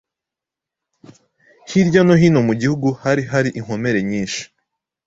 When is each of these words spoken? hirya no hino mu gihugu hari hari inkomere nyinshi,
hirya 1.69 2.01
no 2.05 2.15
hino 2.21 2.39
mu 2.47 2.53
gihugu 2.61 2.87
hari 3.01 3.23
hari 3.31 3.49
inkomere 3.59 3.99
nyinshi, 4.09 4.41